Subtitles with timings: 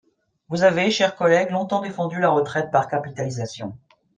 [0.49, 3.77] Vous avez, chers collègues, longtemps défendu la retraite par capitalisation.